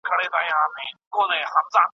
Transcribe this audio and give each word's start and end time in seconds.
کوهیار 0.03 1.87